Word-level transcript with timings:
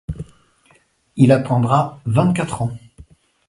Il 1.15 1.31
attendra 1.31 1.99
vingt-quatre 2.07 2.63
ans. 2.63 2.75